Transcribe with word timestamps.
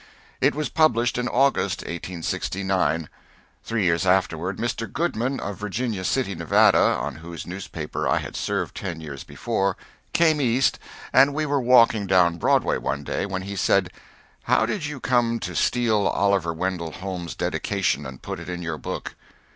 It 0.39 0.55
was 0.55 0.67
published 0.67 1.19
in 1.19 1.27
August, 1.27 1.81
1869. 1.81 3.07
Three 3.63 3.83
years 3.83 4.03
afterward 4.03 4.57
Mr. 4.57 4.91
Goodman, 4.91 5.39
of 5.39 5.59
Virginia 5.59 6.03
City, 6.03 6.33
Nevada, 6.33 6.97
on 6.99 7.17
whose 7.17 7.45
newspaper 7.45 8.07
I 8.09 8.17
had 8.17 8.35
served 8.35 8.73
ten 8.75 8.99
years 8.99 9.23
before, 9.23 9.77
came 10.11 10.41
East, 10.41 10.79
and 11.13 11.35
we 11.35 11.45
were 11.45 11.61
walking 11.61 12.07
down 12.07 12.37
Broadway 12.39 12.79
one 12.79 13.03
day 13.03 13.27
when 13.27 13.43
he 13.43 13.55
said: 13.55 13.91
"How 14.45 14.65
did 14.65 14.87
you 14.87 14.99
come 14.99 15.39
to 15.41 15.55
steal 15.55 16.07
Oliver 16.07 16.51
Wendell 16.51 16.93
Holmes's 16.93 17.35
dedication 17.35 18.03
and 18.07 18.23
put 18.23 18.39
it 18.39 18.49
in 18.49 18.63
your 18.63 18.79
book?" 18.79 19.13